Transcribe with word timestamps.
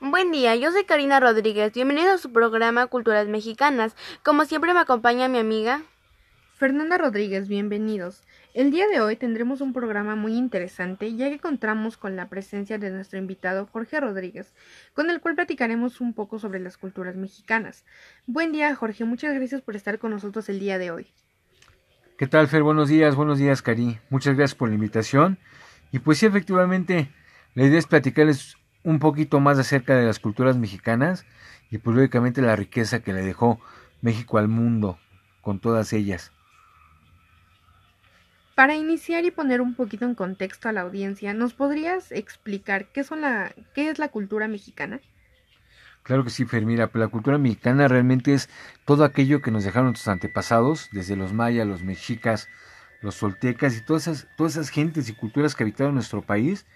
Buen 0.00 0.30
día, 0.30 0.54
yo 0.54 0.70
soy 0.70 0.84
Karina 0.84 1.18
Rodríguez. 1.18 1.72
Bienvenido 1.72 2.12
a 2.12 2.18
su 2.18 2.32
programa 2.32 2.86
Culturas 2.86 3.26
Mexicanas. 3.26 3.96
Como 4.22 4.44
siempre 4.44 4.72
me 4.72 4.78
acompaña 4.78 5.26
mi 5.26 5.38
amiga 5.38 5.82
Fernanda 6.54 6.98
Rodríguez, 6.98 7.48
bienvenidos. 7.48 8.22
El 8.54 8.70
día 8.70 8.86
de 8.86 9.00
hoy 9.00 9.16
tendremos 9.16 9.60
un 9.60 9.72
programa 9.72 10.14
muy 10.14 10.34
interesante 10.34 11.16
ya 11.16 11.28
que 11.30 11.40
contamos 11.40 11.96
con 11.96 12.14
la 12.14 12.28
presencia 12.28 12.78
de 12.78 12.90
nuestro 12.90 13.18
invitado 13.18 13.66
Jorge 13.66 13.98
Rodríguez, 13.98 14.54
con 14.94 15.10
el 15.10 15.20
cual 15.20 15.34
platicaremos 15.34 16.00
un 16.00 16.14
poco 16.14 16.38
sobre 16.38 16.60
las 16.60 16.76
culturas 16.76 17.16
mexicanas. 17.16 17.84
Buen 18.26 18.52
día 18.52 18.72
Jorge, 18.76 19.04
muchas 19.04 19.34
gracias 19.34 19.62
por 19.62 19.74
estar 19.74 19.98
con 19.98 20.12
nosotros 20.12 20.48
el 20.48 20.60
día 20.60 20.78
de 20.78 20.92
hoy. 20.92 21.08
¿Qué 22.16 22.28
tal 22.28 22.46
Fer? 22.46 22.62
Buenos 22.62 22.88
días, 22.88 23.16
buenos 23.16 23.38
días 23.40 23.62
Cari. 23.62 23.98
Muchas 24.10 24.36
gracias 24.36 24.56
por 24.56 24.68
la 24.68 24.76
invitación. 24.76 25.40
Y 25.90 25.98
pues 25.98 26.18
sí, 26.18 26.26
efectivamente, 26.26 27.10
la 27.54 27.64
idea 27.64 27.80
es 27.80 27.86
platicarles 27.86 28.57
un 28.84 28.98
poquito 28.98 29.40
más 29.40 29.58
acerca 29.58 29.94
de 29.94 30.06
las 30.06 30.18
culturas 30.18 30.56
mexicanas 30.56 31.26
y 31.70 31.78
pues 31.78 31.96
lógicamente 31.96 32.42
la 32.42 32.56
riqueza 32.56 33.00
que 33.00 33.12
le 33.12 33.22
dejó 33.22 33.60
México 34.00 34.38
al 34.38 34.48
mundo 34.48 34.98
con 35.42 35.58
todas 35.58 35.92
ellas. 35.92 36.32
Para 38.54 38.74
iniciar 38.74 39.24
y 39.24 39.30
poner 39.30 39.60
un 39.60 39.74
poquito 39.74 40.04
en 40.04 40.14
contexto 40.14 40.68
a 40.68 40.72
la 40.72 40.80
audiencia, 40.80 41.32
¿nos 41.32 41.54
podrías 41.54 42.10
explicar 42.10 42.86
qué, 42.86 43.04
son 43.04 43.20
la, 43.20 43.54
qué 43.74 43.88
es 43.88 43.98
la 43.98 44.08
cultura 44.08 44.48
mexicana? 44.48 45.00
Claro 46.02 46.24
que 46.24 46.30
sí, 46.30 46.44
Fer. 46.44 46.64
Mira, 46.64 46.88
pues 46.88 47.00
la 47.00 47.08
cultura 47.08 47.38
mexicana 47.38 47.86
realmente 47.86 48.34
es 48.34 48.48
todo 48.84 49.04
aquello 49.04 49.42
que 49.42 49.50
nos 49.50 49.62
dejaron 49.62 49.88
nuestros 49.88 50.08
antepasados, 50.08 50.88
desde 50.90 51.14
los 51.14 51.32
mayas, 51.32 51.66
los 51.68 51.82
mexicas, 51.82 52.48
los 53.00 53.14
soltecas 53.14 53.76
y 53.76 53.82
todas 53.82 54.08
esas, 54.08 54.26
todas 54.36 54.54
esas 54.54 54.70
gentes 54.70 55.08
y 55.08 55.12
culturas 55.12 55.54
que 55.54 55.62
habitaron 55.62 55.94
nuestro 55.94 56.22
país 56.22 56.66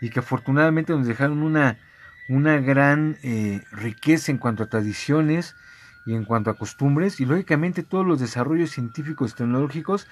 y 0.00 0.10
que 0.10 0.20
afortunadamente 0.20 0.92
nos 0.92 1.06
dejaron 1.06 1.42
una, 1.42 1.78
una 2.28 2.58
gran 2.58 3.18
eh, 3.22 3.62
riqueza 3.70 4.32
en 4.32 4.38
cuanto 4.38 4.62
a 4.62 4.68
tradiciones 4.68 5.56
y 6.06 6.14
en 6.14 6.24
cuanto 6.24 6.50
a 6.50 6.56
costumbres 6.56 7.20
y 7.20 7.26
lógicamente 7.26 7.82
todos 7.82 8.06
los 8.06 8.20
desarrollos 8.20 8.70
científicos 8.70 9.32
y 9.32 9.34
tecnológicos 9.34 10.06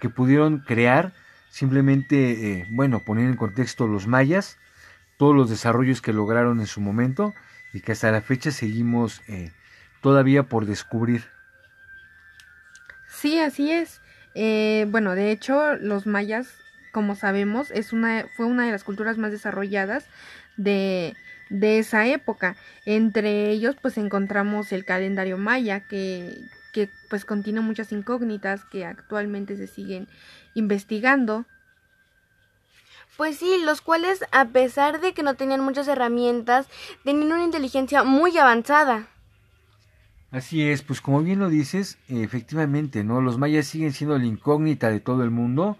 que 0.00 0.08
pudieron 0.08 0.60
crear 0.60 1.12
simplemente, 1.50 2.60
eh, 2.60 2.66
bueno, 2.70 3.00
poner 3.04 3.26
en 3.26 3.36
contexto 3.36 3.86
los 3.86 4.06
mayas, 4.06 4.58
todos 5.18 5.34
los 5.34 5.50
desarrollos 5.50 6.00
que 6.00 6.12
lograron 6.12 6.60
en 6.60 6.66
su 6.66 6.80
momento 6.80 7.34
y 7.72 7.80
que 7.80 7.92
hasta 7.92 8.10
la 8.10 8.22
fecha 8.22 8.50
seguimos 8.50 9.20
eh, 9.28 9.52
todavía 10.00 10.44
por 10.44 10.66
descubrir. 10.66 11.24
Sí, 13.08 13.38
así 13.38 13.70
es. 13.70 14.00
bueno, 14.90 15.14
de 15.14 15.32
hecho, 15.32 15.76
los 15.76 16.06
mayas 16.06 16.61
como 16.92 17.16
sabemos, 17.16 17.70
es 17.70 17.92
una, 17.92 18.26
fue 18.36 18.46
una 18.46 18.66
de 18.66 18.70
las 18.70 18.84
culturas 18.84 19.18
más 19.18 19.32
desarrolladas 19.32 20.04
de, 20.56 21.16
de 21.48 21.78
esa 21.78 22.06
época. 22.06 22.56
Entre 22.84 23.50
ellos, 23.50 23.76
pues 23.80 23.98
encontramos 23.98 24.72
el 24.72 24.84
calendario 24.84 25.38
maya, 25.38 25.80
que, 25.88 26.38
que 26.72 26.90
pues 27.08 27.24
contiene 27.24 27.60
muchas 27.60 27.90
incógnitas 27.92 28.64
que 28.64 28.84
actualmente 28.84 29.56
se 29.56 29.66
siguen 29.66 30.06
investigando. 30.54 31.46
Pues 33.16 33.36
sí, 33.36 33.60
los 33.64 33.80
cuales, 33.80 34.24
a 34.32 34.46
pesar 34.48 35.00
de 35.00 35.12
que 35.12 35.22
no 35.22 35.34
tenían 35.34 35.60
muchas 35.60 35.88
herramientas, 35.88 36.66
tenían 37.04 37.32
una 37.32 37.44
inteligencia 37.44 38.04
muy 38.04 38.36
avanzada. 38.38 39.08
Así 40.30 40.62
es, 40.62 40.82
pues 40.82 41.02
como 41.02 41.22
bien 41.22 41.38
lo 41.38 41.50
dices, 41.50 41.98
efectivamente, 42.08 43.04
¿no? 43.04 43.20
Los 43.20 43.36
mayas 43.36 43.66
siguen 43.66 43.92
siendo 43.92 44.16
la 44.16 44.24
incógnita 44.24 44.88
de 44.88 45.00
todo 45.00 45.24
el 45.24 45.30
mundo 45.30 45.76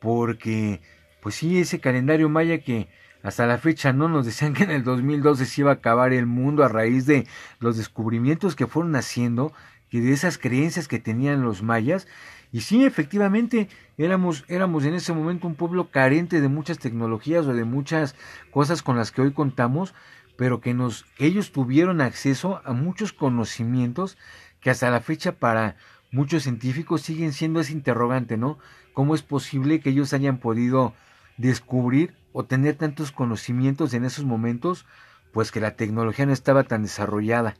porque 0.00 0.80
pues 1.20 1.34
sí, 1.34 1.58
ese 1.58 1.80
calendario 1.80 2.28
maya 2.28 2.58
que 2.58 2.88
hasta 3.22 3.46
la 3.46 3.58
fecha 3.58 3.92
no 3.92 4.08
nos 4.08 4.24
decían 4.24 4.54
que 4.54 4.64
en 4.64 4.70
el 4.70 4.84
2012 4.84 5.44
se 5.44 5.60
iba 5.60 5.70
a 5.70 5.74
acabar 5.74 6.12
el 6.12 6.26
mundo 6.26 6.64
a 6.64 6.68
raíz 6.68 7.06
de 7.06 7.26
los 7.58 7.76
descubrimientos 7.76 8.54
que 8.54 8.66
fueron 8.66 8.94
haciendo 8.96 9.52
y 9.90 10.00
de 10.00 10.12
esas 10.12 10.38
creencias 10.38 10.88
que 10.88 10.98
tenían 10.98 11.42
los 11.42 11.62
mayas. 11.62 12.06
Y 12.52 12.60
sí, 12.60 12.84
efectivamente, 12.84 13.68
éramos, 13.98 14.44
éramos 14.48 14.84
en 14.84 14.94
ese 14.94 15.12
momento 15.12 15.46
un 15.46 15.54
pueblo 15.54 15.90
carente 15.90 16.40
de 16.40 16.48
muchas 16.48 16.78
tecnologías 16.78 17.46
o 17.46 17.52
de 17.52 17.64
muchas 17.64 18.14
cosas 18.50 18.82
con 18.82 18.96
las 18.96 19.10
que 19.10 19.22
hoy 19.22 19.32
contamos, 19.32 19.94
pero 20.36 20.60
que 20.60 20.74
que 21.16 21.26
ellos 21.26 21.52
tuvieron 21.52 22.00
acceso 22.00 22.62
a 22.64 22.72
muchos 22.72 23.12
conocimientos 23.12 24.16
que 24.60 24.70
hasta 24.70 24.90
la 24.90 25.00
fecha 25.00 25.32
para 25.32 25.76
muchos 26.10 26.44
científicos 26.44 27.02
siguen 27.02 27.32
siendo 27.32 27.60
ese 27.60 27.72
interrogante, 27.72 28.36
¿no? 28.36 28.58
¿Cómo 28.98 29.14
es 29.14 29.22
posible 29.22 29.78
que 29.78 29.90
ellos 29.90 30.12
hayan 30.12 30.38
podido 30.38 30.92
descubrir 31.36 32.14
o 32.32 32.46
tener 32.46 32.74
tantos 32.74 33.12
conocimientos 33.12 33.94
en 33.94 34.04
esos 34.04 34.24
momentos? 34.24 34.86
Pues 35.30 35.52
que 35.52 35.60
la 35.60 35.76
tecnología 35.76 36.26
no 36.26 36.32
estaba 36.32 36.64
tan 36.64 36.82
desarrollada, 36.82 37.54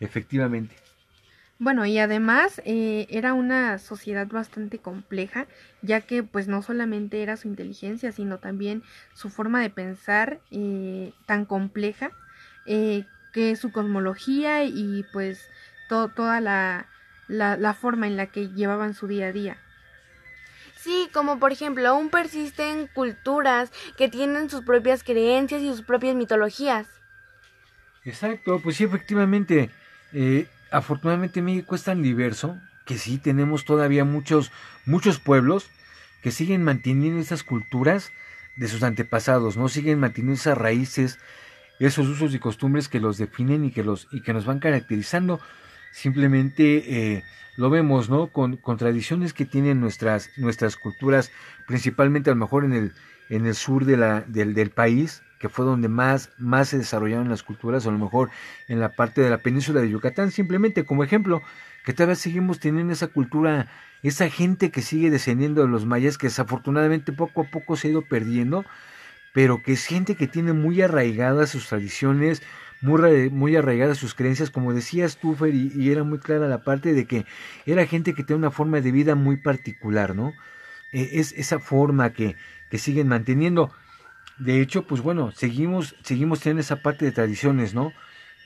efectivamente. 0.00 0.74
Bueno, 1.58 1.84
y 1.84 1.98
además 1.98 2.62
eh, 2.64 3.06
era 3.10 3.34
una 3.34 3.76
sociedad 3.76 4.26
bastante 4.26 4.78
compleja, 4.78 5.46
ya 5.82 6.00
que 6.00 6.22
pues 6.22 6.48
no 6.48 6.62
solamente 6.62 7.22
era 7.22 7.36
su 7.36 7.48
inteligencia, 7.48 8.10
sino 8.10 8.38
también 8.38 8.82
su 9.12 9.28
forma 9.28 9.60
de 9.60 9.68
pensar 9.68 10.40
eh, 10.50 11.12
tan 11.26 11.44
compleja, 11.44 12.10
eh, 12.64 13.04
que 13.34 13.54
su 13.56 13.70
cosmología 13.70 14.64
y 14.64 15.04
pues 15.12 15.46
toda 15.90 16.40
la, 16.40 16.86
la 17.28 17.74
forma 17.74 18.06
en 18.06 18.16
la 18.16 18.28
que 18.28 18.48
llevaban 18.48 18.94
su 18.94 19.08
día 19.08 19.26
a 19.26 19.32
día. 19.32 19.58
Como 21.12 21.38
por 21.38 21.52
ejemplo, 21.52 21.88
aún 21.88 22.10
persisten 22.10 22.88
culturas 22.94 23.72
que 23.96 24.08
tienen 24.08 24.48
sus 24.50 24.62
propias 24.62 25.02
creencias 25.02 25.62
y 25.62 25.68
sus 25.68 25.82
propias 25.82 26.14
mitologías. 26.14 26.86
Exacto, 28.04 28.60
pues 28.62 28.76
sí, 28.76 28.84
efectivamente. 28.84 29.70
Eh, 30.12 30.46
afortunadamente 30.70 31.42
México 31.42 31.74
es 31.74 31.84
tan 31.84 32.02
diverso 32.02 32.58
que 32.84 32.98
sí 32.98 33.18
tenemos 33.18 33.64
todavía 33.64 34.04
muchos, 34.04 34.50
muchos 34.86 35.20
pueblos 35.20 35.70
que 36.22 36.30
siguen 36.30 36.64
manteniendo 36.64 37.20
esas 37.20 37.42
culturas 37.44 38.10
de 38.56 38.68
sus 38.68 38.82
antepasados, 38.82 39.56
¿no? 39.56 39.68
Siguen 39.68 40.00
manteniendo 40.00 40.34
esas 40.34 40.58
raíces, 40.58 41.18
esos 41.78 42.08
usos 42.08 42.34
y 42.34 42.38
costumbres 42.38 42.88
que 42.88 43.00
los 43.00 43.16
definen 43.16 43.64
y 43.64 43.70
que 43.70 43.84
los, 43.84 44.08
y 44.12 44.22
que 44.22 44.32
nos 44.32 44.44
van 44.44 44.58
caracterizando. 44.58 45.40
Simplemente 45.92 47.14
eh, 47.16 47.24
lo 47.56 47.70
vemos, 47.70 48.08
¿no? 48.08 48.28
Con, 48.28 48.56
con, 48.56 48.76
tradiciones 48.76 49.32
que 49.32 49.44
tienen 49.44 49.80
nuestras, 49.80 50.30
nuestras 50.36 50.76
culturas, 50.76 51.30
principalmente 51.66 52.30
a 52.30 52.34
lo 52.34 52.40
mejor 52.40 52.64
en 52.64 52.72
el, 52.72 52.92
en 53.28 53.46
el 53.46 53.54
sur 53.54 53.84
de 53.84 53.96
la, 53.96 54.20
del, 54.22 54.54
del 54.54 54.70
país, 54.70 55.22
que 55.40 55.48
fue 55.48 55.64
donde 55.64 55.88
más, 55.88 56.30
más 56.38 56.68
se 56.68 56.78
desarrollaron 56.78 57.28
las 57.28 57.42
culturas, 57.42 57.86
o 57.86 57.88
a 57.88 57.92
lo 57.92 57.98
mejor 57.98 58.30
en 58.68 58.78
la 58.78 58.92
parte 58.92 59.22
de 59.22 59.30
la 59.30 59.38
península 59.38 59.80
de 59.80 59.90
Yucatán, 59.90 60.30
simplemente 60.30 60.84
como 60.84 61.02
ejemplo, 61.02 61.42
que 61.84 61.94
todavía 61.94 62.14
seguimos 62.14 62.60
teniendo 62.60 62.92
esa 62.92 63.08
cultura, 63.08 63.68
esa 64.02 64.28
gente 64.28 64.70
que 64.70 64.82
sigue 64.82 65.10
descendiendo 65.10 65.62
de 65.62 65.68
los 65.68 65.86
mayas, 65.86 66.18
que 66.18 66.26
desafortunadamente 66.26 67.12
poco 67.12 67.42
a 67.42 67.44
poco 67.44 67.76
se 67.76 67.88
ha 67.88 67.90
ido 67.92 68.02
perdiendo, 68.02 68.66
pero 69.32 69.62
que 69.62 69.72
es 69.72 69.86
gente 69.86 70.14
que 70.14 70.26
tiene 70.26 70.52
muy 70.52 70.82
arraigadas 70.82 71.50
sus 71.50 71.68
tradiciones, 71.68 72.42
muy, 72.80 73.30
muy 73.30 73.56
arraigadas 73.56 73.98
sus 73.98 74.14
creencias, 74.14 74.50
como 74.50 74.72
decías 74.72 75.18
tú, 75.18 75.34
Fer, 75.34 75.54
y, 75.54 75.90
era 75.90 76.02
muy 76.04 76.18
clara 76.18 76.48
la 76.48 76.64
parte 76.64 76.94
de 76.94 77.06
que 77.06 77.26
era 77.66 77.86
gente 77.86 78.14
que 78.14 78.24
tiene 78.24 78.38
una 78.38 78.50
forma 78.50 78.80
de 78.80 78.92
vida 78.92 79.14
muy 79.14 79.36
particular, 79.36 80.14
¿no? 80.16 80.32
E, 80.92 81.20
es 81.20 81.32
esa 81.32 81.58
forma 81.58 82.12
que, 82.12 82.36
que 82.70 82.78
siguen 82.78 83.08
manteniendo. 83.08 83.72
De 84.38 84.60
hecho, 84.60 84.86
pues 84.86 85.02
bueno, 85.02 85.32
seguimos, 85.32 85.96
seguimos 86.02 86.40
teniendo 86.40 86.62
esa 86.62 86.82
parte 86.82 87.04
de 87.04 87.12
tradiciones, 87.12 87.74
¿no? 87.74 87.92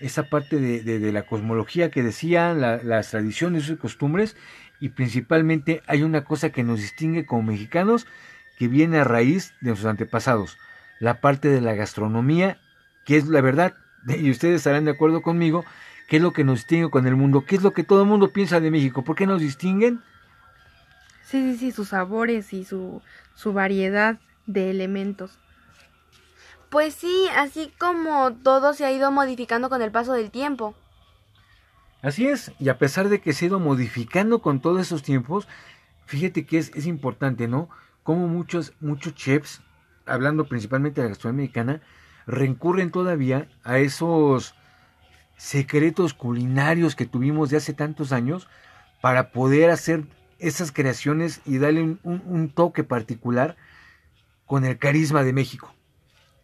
Esa 0.01 0.25
parte 0.29 0.59
de, 0.59 0.83
de, 0.83 1.13
la 1.13 1.23
cosmología 1.23 1.91
que 1.91 2.03
decían, 2.03 2.61
las 2.61 3.11
tradiciones 3.11 3.69
y 3.69 3.77
costumbres, 3.77 4.37
y 4.81 4.89
principalmente 4.89 5.83
hay 5.87 6.03
una 6.03 6.25
cosa 6.25 6.51
que 6.51 6.65
nos 6.65 6.81
distingue 6.81 7.25
como 7.25 7.45
mexicanos 7.45 8.09
que 8.59 8.67
viene 8.67 8.99
a 8.99 9.05
raíz 9.05 9.55
de 9.61 9.69
nuestros 9.69 9.89
antepasados, 9.89 10.59
la 10.99 11.21
parte 11.21 11.49
de 11.49 11.61
la 11.61 11.75
gastronomía, 11.75 12.59
que 13.05 13.17
es 13.17 13.29
la 13.29 13.41
verdad, 13.41 13.77
y 14.07 14.31
ustedes 14.31 14.57
estarán 14.57 14.85
de 14.85 14.93
acuerdo 14.93 15.23
conmigo, 15.23 15.65
qué 16.09 16.17
es 16.17 16.23
lo 16.23 16.33
que 16.33 16.45
nos 16.45 16.61
distingue 16.61 16.91
con 16.91 17.07
el 17.07 17.17
mundo, 17.17 17.45
qué 17.47 17.57
es 17.57 17.63
lo 17.63 17.73
que 17.73 17.85
todo 17.85 18.03
el 18.03 18.09
mundo 18.09 18.33
piensa 18.33 18.61
de 18.61 18.71
México, 18.71 19.03
¿por 19.03 19.17
qué 19.17 19.27
nos 19.27 19.41
distinguen? 19.41 20.03
Sí, 21.23 21.53
sí, 21.53 21.59
sí, 21.59 21.73
sus 21.73 21.89
sabores 21.89 22.53
y 22.53 22.65
su, 22.65 23.03
su 23.35 23.53
variedad 23.53 24.19
de 24.47 24.71
elementos. 24.71 25.39
Pues 26.69 26.95
sí, 26.95 27.29
así 27.37 27.73
como 27.79 28.33
todo 28.33 28.75
se 28.75 28.85
ha 28.85 28.93
ido 28.93 29.11
modificando 29.11 29.69
con 29.69 29.81
el 29.81 29.91
paso 29.91 30.13
del 30.13 30.31
tiempo. 30.31 30.75
Así 32.03 32.27
es, 32.27 32.53
y 32.59 32.69
a 32.69 32.79
pesar 32.79 33.09
de 33.09 33.21
que 33.21 33.33
se 33.33 33.47
ha 33.47 33.49
ido 33.49 33.61
modificando 33.61 34.43
con 34.43 34.61
todos 34.61 34.81
esos 34.81 35.03
tiempos, 35.03 35.49
fíjate 36.05 36.45
que 36.45 36.59
es, 36.59 36.71
es 36.75 36.87
importante, 36.87 37.49
¿no? 37.49 37.71
Como 38.03 38.29
muchos, 38.29 38.75
muchos 38.81 39.15
chefs, 39.15 39.63
hablando 40.05 40.47
principalmente 40.47 41.01
de 41.01 41.07
la 41.07 41.11
gastronomía 41.11 41.45
mexicana, 41.45 41.81
recurren 42.27 42.91
todavía 42.91 43.49
a 43.63 43.79
esos 43.79 44.55
secretos 45.37 46.15
culinarios 46.15 46.95
que 46.95 47.07
tuvimos 47.07 47.51
de 47.51 47.57
hace 47.57 47.73
tantos 47.73 48.13
años 48.13 48.49
para 49.01 49.31
poder 49.31 49.71
hacer 49.71 50.05
esas 50.39 50.73
creaciones 50.73 51.41
y 51.45 51.59
darle 51.59 51.97
un, 52.03 52.53
toque 52.55 52.85
particular 52.85 53.57
con 54.47 54.65
el 54.65 54.79
carisma 54.79 55.25
de 55.25 55.33
México. 55.33 55.75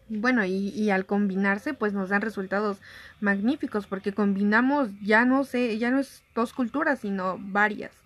Bueno, 0.08 0.44
y, 0.44 0.68
y, 0.70 0.90
al 0.90 1.06
combinarse, 1.06 1.72
pues 1.72 1.92
nos 1.92 2.08
dan 2.08 2.20
resultados 2.20 2.78
magníficos, 3.20 3.86
porque 3.86 4.12
combinamos 4.12 4.88
ya 5.02 5.24
no 5.24 5.44
sé, 5.44 5.78
ya 5.78 5.90
no 5.90 6.00
es 6.00 6.24
dos 6.34 6.52
culturas, 6.52 7.00
sino 7.00 7.38
varias. 7.38 7.99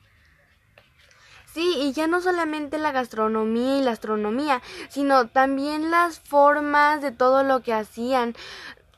Sí, 1.54 1.72
y 1.78 1.92
ya 1.92 2.08
no 2.08 2.20
solamente 2.20 2.78
la 2.78 2.90
gastronomía 2.90 3.78
y 3.78 3.82
la 3.84 3.92
astronomía, 3.92 4.60
sino 4.88 5.28
también 5.28 5.88
las 5.92 6.18
formas 6.18 7.00
de 7.00 7.12
todo 7.12 7.44
lo 7.44 7.62
que 7.62 7.72
hacían, 7.72 8.34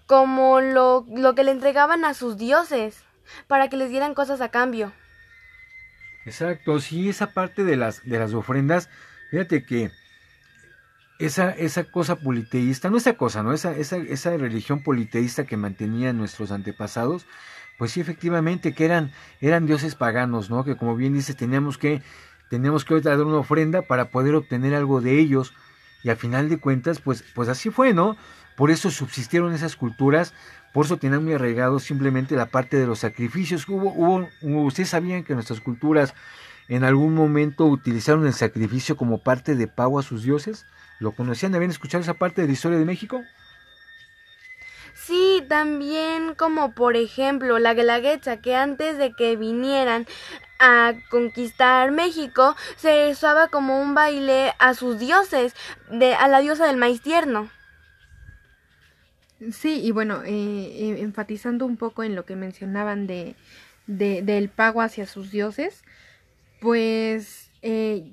como 0.07 0.63
lo, 0.63 1.05
lo 1.15 1.35
que 1.35 1.45
le 1.45 1.51
entregaban 1.51 2.07
a 2.07 2.15
sus 2.15 2.39
dioses, 2.39 3.03
para 3.47 3.69
que 3.69 3.77
les 3.77 3.91
dieran 3.91 4.15
cosas 4.15 4.41
a 4.41 4.49
cambio. 4.49 4.95
Exacto, 6.25 6.81
sí, 6.81 7.11
esa 7.11 7.35
parte 7.35 7.63
de 7.63 7.77
las, 7.77 8.03
de 8.09 8.19
las 8.19 8.33
ofrendas, 8.33 8.89
fíjate 9.31 9.67
que 9.67 9.91
esa, 11.19 11.51
esa 11.51 11.85
cosa 11.85 12.17
politeísta, 12.17 12.89
no 12.89 12.97
esa 12.97 13.19
cosa, 13.19 13.43
¿no? 13.43 13.53
Esa, 13.53 13.77
esa, 13.77 13.99
esa 13.99 14.35
religión 14.35 14.83
politeísta 14.83 15.45
que 15.45 15.59
mantenían 15.59 16.17
nuestros 16.17 16.51
antepasados, 16.53 17.27
pues 17.77 17.93
sí, 17.93 18.01
efectivamente, 18.01 18.75
que 18.75 18.87
eran, 18.87 19.13
eran 19.43 19.67
dioses 19.67 19.95
paganos, 19.95 20.49
¿no? 20.49 20.65
Que 20.65 20.77
como 20.77 20.97
bien 20.97 21.13
dices, 21.13 21.37
teníamos 21.37 21.77
que, 21.77 22.01
teníamos 22.49 22.85
que 22.85 23.01
dar 23.01 23.21
una 23.21 23.39
ofrenda 23.39 23.83
para 23.83 24.11
poder 24.11 24.35
obtener 24.35 24.75
algo 24.75 25.01
de 25.01 25.19
ellos. 25.19 25.53
Y 26.03 26.11
al 26.11 26.17
final 26.17 26.49
de 26.49 26.59
cuentas, 26.59 27.01
pues, 27.01 27.25
pues 27.35 27.49
así 27.49 27.71
fue, 27.71 27.93
¿no? 27.93 28.17
Por 28.57 28.71
eso 28.71 28.91
subsistieron 28.91 29.53
esas 29.53 29.77
culturas, 29.77 30.33
por 30.73 30.87
eso 30.87 30.97
tenían 30.97 31.25
muy 31.25 31.35
arraigado 31.35 31.79
simplemente 31.79 32.37
la 32.37 32.47
parte 32.47 32.77
de 32.77 32.87
los 32.87 33.01
sacrificios. 33.01 33.69
Hubo, 33.69 33.93
hubo, 33.93 34.63
ustedes 34.63 34.91
sabían 34.91 35.25
que 35.25 35.35
nuestras 35.35 35.61
culturas 35.61 36.15
en 36.69 36.85
algún 36.85 37.15
momento 37.15 37.67
utilizaron 37.67 38.27
el 38.27 38.33
sacrificio 38.33 38.97
como 38.97 39.19
parte 39.19 39.55
de 39.55 39.69
pago 39.69 39.99
a 39.99 40.03
sus 40.03 40.23
dioses. 40.23 40.67
¿Lo 40.99 41.13
conocían? 41.13 41.55
¿Habían 41.55 41.71
escuchado 41.71 42.03
esa 42.03 42.15
parte 42.15 42.41
de 42.41 42.49
la 42.49 42.55
historia 42.55 42.79
de 42.79 42.85
México? 42.85 43.23
Sí, 44.95 45.45
también 45.49 46.35
como 46.35 46.73
por 46.73 46.97
ejemplo 46.97 47.59
la 47.59 47.75
Guelaguetza, 47.75 48.39
que 48.39 48.57
antes 48.57 48.99
de 48.99 49.13
que 49.13 49.37
vinieran 49.37 50.07
a 50.59 50.95
conquistar 51.11 51.91
México, 51.91 52.57
se 52.77 53.11
usaba 53.11 53.49
como 53.49 53.81
un 53.81 53.95
baile 53.95 54.55
a 54.59 54.75
sus 54.75 54.99
dioses, 54.99 55.55
de, 55.91 56.15
a 56.15 56.29
la 56.29 56.41
diosa 56.41 56.67
del 56.67 56.77
maíz 56.77 57.03
tierno. 57.03 57.51
Sí, 59.53 59.81
y 59.83 59.91
bueno, 59.91 60.23
eh, 60.25 60.31
eh, 60.31 60.97
enfatizando 61.01 61.67
un 61.67 61.77
poco 61.77 62.03
en 62.03 62.15
lo 62.15 62.25
que 62.25 62.37
mencionaban 62.37 63.07
de, 63.07 63.37
de 63.87 64.23
del 64.23 64.49
pago 64.49 64.81
hacia 64.81 65.07
sus 65.07 65.31
dioses, 65.31 65.85
pues 66.61 67.51
eh, 67.61 68.13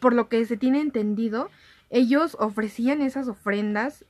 por 0.00 0.14
lo 0.14 0.28
que 0.28 0.44
se 0.46 0.56
tiene 0.56 0.80
entendido, 0.80 1.50
ellos 1.90 2.36
ofrecían 2.38 3.02
esas 3.02 3.28
ofrendas 3.28 4.04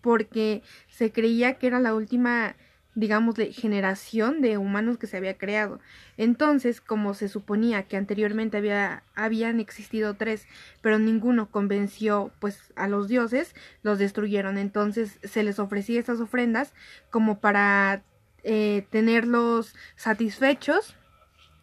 porque 0.00 0.62
se 0.88 1.10
creía 1.10 1.54
que 1.54 1.66
era 1.66 1.80
la 1.80 1.94
última, 1.94 2.54
digamos, 2.94 3.34
de 3.34 3.52
generación 3.52 4.40
de 4.40 4.58
humanos 4.58 4.98
que 4.98 5.06
se 5.06 5.16
había 5.16 5.36
creado. 5.36 5.80
Entonces, 6.16 6.80
como 6.80 7.14
se 7.14 7.28
suponía 7.28 7.84
que 7.84 7.96
anteriormente 7.96 8.56
había, 8.56 9.02
habían 9.14 9.60
existido 9.60 10.14
tres, 10.14 10.46
pero 10.80 10.98
ninguno 10.98 11.50
convenció 11.50 12.30
pues 12.40 12.72
a 12.76 12.88
los 12.88 13.08
dioses, 13.08 13.54
los 13.82 13.98
destruyeron. 13.98 14.58
Entonces 14.58 15.18
se 15.22 15.42
les 15.42 15.58
ofrecía 15.58 16.00
esas 16.00 16.20
ofrendas 16.20 16.72
como 17.10 17.40
para 17.40 18.02
eh, 18.44 18.86
tenerlos 18.90 19.74
satisfechos 19.96 20.94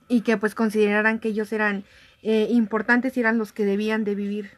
y 0.07 0.21
que 0.21 0.35
pues 0.37 0.55
consideraran 0.55 1.19
que 1.19 1.29
ellos 1.29 1.53
eran 1.53 1.85
eh, 2.23 2.47
importantes 2.49 3.15
y 3.15 3.21
eran 3.21 3.37
los 3.37 3.53
que 3.53 3.65
debían 3.65 4.03
de 4.03 4.15
vivir. 4.15 4.51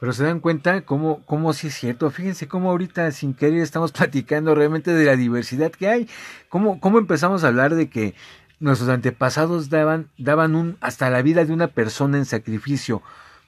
Pero 0.00 0.14
se 0.14 0.24
dan 0.24 0.40
cuenta 0.40 0.80
cómo, 0.80 1.22
cómo 1.26 1.52
sí 1.52 1.66
es 1.66 1.74
cierto. 1.74 2.10
Fíjense 2.10 2.48
cómo 2.48 2.70
ahorita 2.70 3.10
sin 3.12 3.34
querer 3.34 3.60
estamos 3.60 3.92
platicando 3.96 4.54
realmente 4.54 4.92
de 4.92 5.04
la 5.04 5.14
diversidad 5.14 5.70
que 5.70 5.88
hay. 5.88 6.08
Cómo, 6.48 6.80
cómo 6.80 6.98
empezamos 6.98 7.44
a 7.44 7.48
hablar 7.48 7.74
de 7.74 7.90
que 7.90 8.14
nuestros 8.58 8.88
antepasados 8.88 9.68
daban, 9.70 10.08
daban 10.18 10.54
un, 10.54 10.78
hasta 10.80 11.10
la 11.10 11.22
vida 11.22 11.44
de 11.44 11.52
una 11.52 11.68
persona 11.68 12.18
en 12.18 12.24
sacrificio 12.24 13.02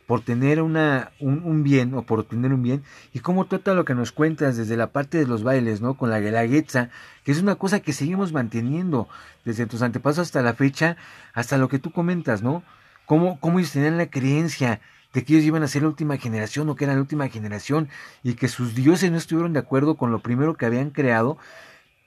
por 0.06 0.20
tener 0.20 0.60
una, 0.60 1.12
un, 1.20 1.62
bien 1.62 1.94
o 1.94 2.02
por 2.02 2.20
obtener 2.20 2.52
un 2.52 2.62
bien, 2.62 2.82
y 3.14 3.20
cómo 3.20 3.46
trata 3.46 3.72
lo 3.72 3.84
que 3.84 3.94
nos 3.94 4.12
cuentas 4.12 4.56
desde 4.56 4.76
la 4.76 4.88
parte 4.88 5.16
de 5.16 5.26
los 5.26 5.42
bailes, 5.42 5.80
¿no? 5.80 5.96
Con 5.96 6.10
la 6.10 6.20
guelaguetza, 6.20 6.90
que 7.24 7.32
es 7.32 7.40
una 7.40 7.54
cosa 7.54 7.80
que 7.80 7.94
seguimos 7.94 8.32
manteniendo 8.32 9.08
desde 9.44 9.64
tus 9.64 9.80
antepasados 9.80 10.28
hasta 10.28 10.42
la 10.42 10.54
fecha, 10.54 10.96
hasta 11.32 11.56
lo 11.56 11.68
que 11.68 11.78
tú 11.78 11.92
comentas, 11.92 12.42
¿no? 12.42 12.62
cómo, 13.06 13.38
cómo 13.40 13.58
ellos 13.58 13.72
tenían 13.72 13.98
la 13.98 14.06
creencia 14.06 14.80
de 15.12 15.24
que 15.24 15.34
ellos 15.34 15.44
iban 15.44 15.62
a 15.62 15.68
ser 15.68 15.82
la 15.82 15.88
última 15.88 16.16
generación 16.16 16.68
o 16.68 16.76
que 16.76 16.84
eran 16.84 16.96
la 16.96 17.02
última 17.02 17.28
generación 17.28 17.88
y 18.22 18.34
que 18.34 18.48
sus 18.48 18.74
dioses 18.74 19.10
no 19.10 19.18
estuvieron 19.18 19.52
de 19.52 19.60
acuerdo 19.60 19.96
con 19.96 20.10
lo 20.10 20.20
primero 20.20 20.54
que 20.54 20.66
habían 20.66 20.90
creado 20.90 21.38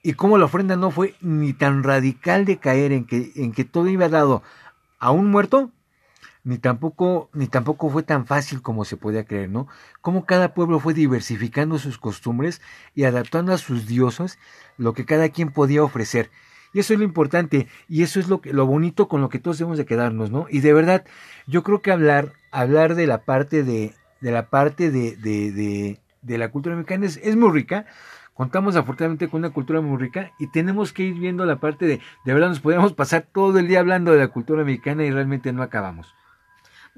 y 0.02 0.14
cómo 0.14 0.38
la 0.38 0.44
ofrenda 0.44 0.76
no 0.76 0.90
fue 0.90 1.14
ni 1.20 1.52
tan 1.52 1.82
radical 1.82 2.44
de 2.44 2.58
caer 2.58 2.92
en 2.92 3.06
que, 3.06 3.32
en 3.36 3.52
que 3.52 3.64
todo 3.64 3.88
iba 3.88 4.08
dado 4.08 4.42
a 4.98 5.10
un 5.10 5.30
muerto, 5.30 5.72
ni 6.44 6.58
tampoco, 6.58 7.28
ni 7.32 7.48
tampoco 7.48 7.90
fue 7.90 8.04
tan 8.04 8.24
fácil 8.24 8.62
como 8.62 8.84
se 8.84 8.96
podía 8.96 9.24
creer, 9.24 9.50
¿no? 9.50 9.66
Cómo 10.00 10.24
cada 10.24 10.54
pueblo 10.54 10.78
fue 10.78 10.94
diversificando 10.94 11.76
sus 11.78 11.98
costumbres 11.98 12.62
y 12.94 13.02
adaptando 13.02 13.52
a 13.52 13.58
sus 13.58 13.88
dioses 13.88 14.38
lo 14.78 14.92
que 14.94 15.04
cada 15.04 15.28
quien 15.30 15.50
podía 15.50 15.82
ofrecer. 15.82 16.30
Y 16.72 16.78
eso 16.78 16.92
es 16.92 17.00
lo 17.00 17.04
importante 17.04 17.66
y 17.88 18.04
eso 18.04 18.20
es 18.20 18.28
lo, 18.28 18.40
que, 18.40 18.52
lo 18.52 18.64
bonito 18.64 19.08
con 19.08 19.20
lo 19.20 19.28
que 19.28 19.40
todos 19.40 19.58
debemos 19.58 19.76
de 19.76 19.86
quedarnos, 19.86 20.30
¿no? 20.30 20.46
Y 20.48 20.60
de 20.60 20.72
verdad, 20.72 21.04
yo 21.48 21.64
creo 21.64 21.82
que 21.82 21.90
hablar, 21.90 22.34
hablar 22.60 22.94
de 22.94 23.06
la 23.06 23.24
parte 23.24 23.62
de, 23.62 23.94
de 24.20 24.30
la 24.30 24.48
parte 24.48 24.90
de, 24.90 25.16
de, 25.16 25.52
de, 25.52 26.00
de 26.22 26.38
la 26.38 26.50
cultura 26.50 26.76
mexicana 26.76 27.06
es, 27.06 27.18
es 27.18 27.36
muy 27.36 27.50
rica. 27.50 27.86
Contamos 28.34 28.76
afortunadamente 28.76 29.28
con 29.28 29.38
una 29.38 29.50
cultura 29.50 29.80
muy 29.80 29.98
rica 29.98 30.32
y 30.38 30.48
tenemos 30.48 30.92
que 30.92 31.04
ir 31.04 31.14
viendo 31.14 31.46
la 31.46 31.56
parte 31.56 31.86
de, 31.86 32.00
de 32.24 32.34
verdad 32.34 32.48
nos 32.48 32.60
podemos 32.60 32.92
pasar 32.92 33.26
todo 33.32 33.58
el 33.58 33.66
día 33.66 33.80
hablando 33.80 34.12
de 34.12 34.18
la 34.18 34.28
cultura 34.28 34.62
mexicana 34.62 35.04
y 35.04 35.10
realmente 35.10 35.52
no 35.52 35.62
acabamos. 35.62 36.14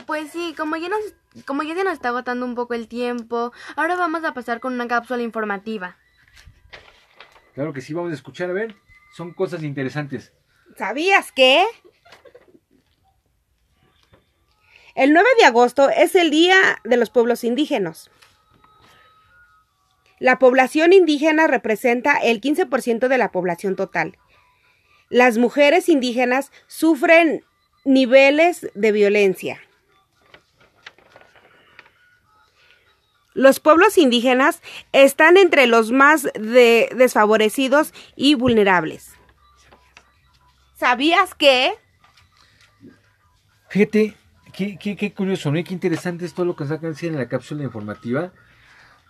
Pues 0.07 0.31
sí, 0.31 0.55
como 0.57 0.77
ya 0.77 0.89
nos, 0.89 1.45
como 1.45 1.63
ya 1.63 1.75
se 1.75 1.85
nos 1.85 1.93
está 1.93 2.09
agotando 2.09 2.45
un 2.45 2.55
poco 2.55 2.75
el 2.75 2.89
tiempo, 2.89 3.53
ahora 3.77 3.97
vamos 3.97 4.25
a 4.25 4.35
pasar 4.35 4.61
con 4.61 4.73
una 4.75 4.89
cápsula 4.89 5.23
informativa. 5.23 5.97
Claro 7.55 7.73
que 7.73 7.81
sí, 7.81 7.95
vamos 7.95 8.13
a 8.13 8.15
escuchar, 8.15 8.51
a 8.51 8.53
ver 8.53 8.77
son 9.13 9.33
cosas 9.33 9.63
interesantes. 9.63 10.33
¿Sabías 10.77 11.33
que? 11.33 11.65
El 14.99 15.13
9 15.13 15.29
de 15.39 15.45
agosto 15.45 15.91
es 15.91 16.17
el 16.17 16.33
Día 16.33 16.81
de 16.83 16.97
los 16.97 17.09
Pueblos 17.09 17.45
Indígenas. 17.45 18.11
La 20.19 20.41
población 20.41 20.93
indígena 20.93 21.47
representa 21.47 22.17
el 22.17 22.41
15% 22.41 23.07
de 23.07 23.17
la 23.17 23.31
población 23.31 23.77
total. 23.77 24.19
Las 25.09 25.39
mujeres 25.39 25.89
indígenas 25.89 26.51
sufren 26.67 27.45
niveles 27.85 28.67
de 28.75 28.91
violencia. 28.91 29.61
Los 33.35 33.61
pueblos 33.61 33.99
indígenas 33.99 34.63
están 34.91 35.37
entre 35.37 35.69
los 35.69 35.93
más 35.93 36.25
de 36.35 36.91
desfavorecidos 36.97 37.95
y 38.17 38.35
vulnerables. 38.35 39.13
¿Sabías 40.75 41.37
que? 41.37 41.73
Fíjate, 43.69 44.17
qué, 44.59 44.77
qué, 44.77 44.97
qué 44.97 45.13
curioso, 45.13 45.53
¿no? 45.53 45.63
Qué 45.63 45.73
interesante 45.73 46.25
es 46.25 46.35
todo 46.35 46.45
lo 46.45 46.57
que 46.57 46.65
nos 46.65 46.71
sacan 46.71 46.95
en 47.01 47.17
la 47.17 47.29
cápsula 47.29 47.63
informativa. 47.63 48.33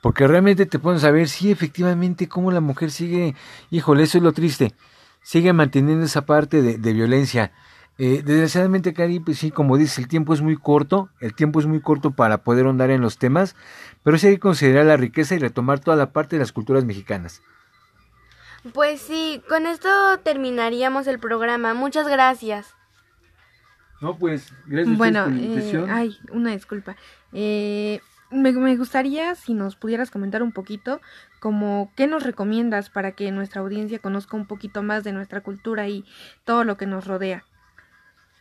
Porque 0.02 0.26
realmente 0.26 0.66
te 0.66 0.78
pueden 0.78 1.00
saber, 1.00 1.26
sí, 1.26 1.50
efectivamente, 1.50 2.28
cómo 2.28 2.52
la 2.52 2.60
mujer 2.60 2.90
sigue, 2.90 3.34
híjole, 3.70 4.02
eso 4.02 4.18
es 4.18 4.24
lo 4.24 4.32
triste, 4.32 4.74
sigue 5.22 5.52
manteniendo 5.52 6.04
esa 6.04 6.26
parte 6.26 6.60
de, 6.60 6.76
de 6.76 6.92
violencia. 6.92 7.52
Eh, 7.96 8.22
desgraciadamente, 8.24 8.92
Cari, 8.92 9.18
pues 9.20 9.38
sí, 9.38 9.50
como 9.50 9.76
dices, 9.76 9.98
el 9.98 10.06
tiempo 10.06 10.34
es 10.34 10.42
muy 10.42 10.56
corto, 10.56 11.08
el 11.18 11.34
tiempo 11.34 11.58
es 11.58 11.66
muy 11.66 11.80
corto 11.80 12.12
para 12.12 12.44
poder 12.44 12.66
ahondar 12.66 12.90
en 12.90 13.00
los 13.00 13.18
temas, 13.18 13.56
pero 14.04 14.18
sí 14.18 14.28
hay 14.28 14.34
que 14.34 14.40
considerar 14.40 14.84
la 14.84 14.98
riqueza 14.98 15.34
y 15.34 15.38
retomar 15.38 15.80
toda 15.80 15.96
la 15.96 16.12
parte 16.12 16.36
de 16.36 16.40
las 16.40 16.52
culturas 16.52 16.84
mexicanas. 16.84 17.42
Pues 18.72 19.00
sí, 19.00 19.42
con 19.48 19.66
esto 19.66 19.88
terminaríamos 20.22 21.06
el 21.08 21.18
programa. 21.18 21.74
Muchas 21.74 22.06
gracias. 22.06 22.77
No, 24.00 24.16
pues, 24.16 24.52
gracias 24.66 24.96
bueno, 24.96 25.24
por 25.24 25.32
la 25.32 25.38
invitación. 25.40 25.88
Eh, 25.88 25.92
ay, 25.92 26.18
una 26.30 26.52
disculpa. 26.52 26.96
Eh, 27.32 28.00
me, 28.30 28.52
me, 28.52 28.76
gustaría 28.76 29.34
si 29.34 29.54
nos 29.54 29.76
pudieras 29.76 30.10
comentar 30.10 30.42
un 30.42 30.52
poquito 30.52 31.00
como 31.40 31.90
qué 31.96 32.06
nos 32.06 32.22
recomiendas 32.22 32.90
para 32.90 33.12
que 33.12 33.30
nuestra 33.32 33.60
audiencia 33.60 33.98
conozca 33.98 34.36
un 34.36 34.46
poquito 34.46 34.82
más 34.82 35.04
de 35.04 35.12
nuestra 35.12 35.40
cultura 35.40 35.88
y 35.88 36.04
todo 36.44 36.64
lo 36.64 36.76
que 36.76 36.86
nos 36.86 37.06
rodea. 37.06 37.44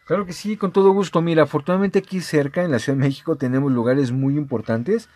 Claro 0.07 0.25
que 0.25 0.33
sí, 0.33 0.55
con 0.55 0.71
todo 0.71 0.91
gusto. 0.91 1.21
Mira, 1.21 1.43
afortunadamente 1.43 1.99
aquí 1.99 2.21
cerca, 2.21 2.63
en 2.63 2.71
la 2.71 2.79
Ciudad 2.79 2.97
de 2.97 3.03
México, 3.03 3.35
tenemos 3.35 3.71
lugares 3.71 4.13
muy 4.13 4.37
importantes, 4.37 5.09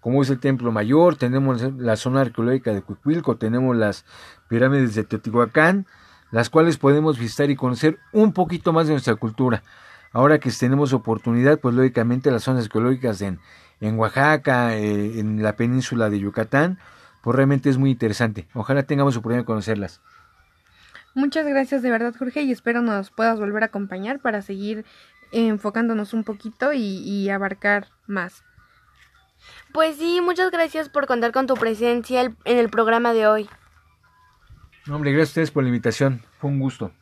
como 0.00 0.22
es 0.22 0.30
el 0.30 0.40
Templo 0.40 0.72
Mayor, 0.72 1.16
tenemos 1.16 1.62
la 1.76 1.96
zona 1.96 2.22
arqueológica 2.22 2.72
de 2.72 2.80
Cuicuilco, 2.80 3.36
tenemos 3.36 3.76
las 3.76 4.06
pirámides 4.48 4.94
de 4.94 5.04
Teotihuacán, 5.04 5.86
las 6.30 6.50
cuales 6.50 6.78
podemos 6.78 7.18
visitar 7.18 7.50
y 7.50 7.56
conocer 7.56 7.98
un 8.12 8.32
poquito 8.32 8.72
más 8.72 8.86
de 8.86 8.94
nuestra 8.94 9.14
cultura. 9.16 9.62
Ahora 10.12 10.38
que 10.38 10.50
tenemos 10.50 10.92
oportunidad, 10.92 11.60
pues 11.60 11.74
lógicamente 11.74 12.30
las 12.30 12.42
zonas 12.42 12.64
arqueológicas 12.64 13.20
en, 13.22 13.38
en 13.80 13.98
Oaxaca, 13.98 14.76
eh, 14.76 15.20
en 15.20 15.42
la 15.42 15.56
península 15.56 16.10
de 16.10 16.18
Yucatán, 16.18 16.78
pues 17.22 17.36
realmente 17.36 17.70
es 17.70 17.78
muy 17.78 17.90
interesante. 17.90 18.48
Ojalá 18.54 18.82
tengamos 18.82 19.16
oportunidad 19.16 19.42
de 19.42 19.46
conocerlas. 19.46 20.00
Muchas 21.14 21.46
gracias 21.46 21.82
de 21.82 21.90
verdad, 21.90 22.14
Jorge, 22.16 22.42
y 22.42 22.52
espero 22.52 22.82
nos 22.82 23.10
puedas 23.10 23.38
volver 23.38 23.62
a 23.62 23.66
acompañar 23.66 24.20
para 24.20 24.42
seguir 24.42 24.84
enfocándonos 25.32 26.12
un 26.12 26.24
poquito 26.24 26.72
y, 26.72 26.78
y 26.80 27.30
abarcar 27.30 27.88
más. 28.06 28.44
Pues 29.72 29.96
sí, 29.96 30.20
muchas 30.20 30.50
gracias 30.50 30.88
por 30.88 31.06
contar 31.06 31.32
con 31.32 31.46
tu 31.46 31.54
presencia 31.54 32.22
en 32.22 32.34
el 32.44 32.68
programa 32.68 33.12
de 33.12 33.26
hoy. 33.26 33.48
Hombre, 34.94 35.12
gracias 35.12 35.28
a 35.28 35.32
ustedes 35.32 35.50
por 35.50 35.62
la 35.62 35.68
invitación. 35.68 36.20
Fue 36.38 36.50
un 36.50 36.58
gusto. 36.58 36.92